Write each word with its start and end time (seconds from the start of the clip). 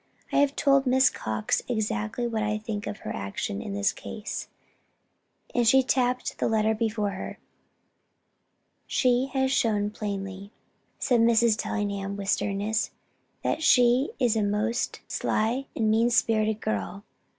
I 0.31 0.37
have 0.37 0.55
told 0.55 0.87
Miss 0.87 1.11
Cox 1.11 1.61
exactly 1.67 2.25
what 2.25 2.41
I 2.41 2.57
think 2.57 2.87
of 2.87 2.97
her 3.01 3.15
action 3.15 3.61
in 3.61 3.73
this 3.75 3.91
case," 3.93 4.47
and 5.53 5.67
she 5.67 5.83
tapped 5.83 6.39
the 6.39 6.47
letter 6.47 6.73
before 6.73 7.11
her. 7.11 7.37
"She 8.87 9.27
has 9.33 9.51
shown 9.51 9.91
plainly," 9.91 10.51
said 10.97 11.19
Mrs. 11.21 11.55
Tellingham, 11.55 12.17
with 12.17 12.29
sternness, 12.29 12.89
"that 13.43 13.61
she 13.61 14.09
is 14.19 14.35
a 14.35 14.41
most 14.41 15.01
sly 15.07 15.67
and 15.75 15.91
mean 15.91 16.09
spirited 16.09 16.61
girl. 16.61 17.03